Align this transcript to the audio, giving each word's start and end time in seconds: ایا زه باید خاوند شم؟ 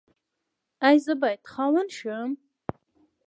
ایا 0.87 1.01
زه 1.05 1.13
باید 1.21 1.41
خاوند 1.51 1.89
شم؟ 1.97 2.29